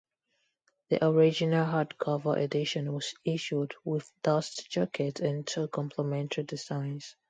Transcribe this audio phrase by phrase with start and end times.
[0.89, 7.15] The original hardcover edition was issued with dust jackets in two complementary designs.